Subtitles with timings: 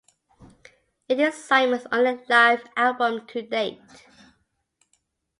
[1.07, 3.79] It is Simon's only live album to date.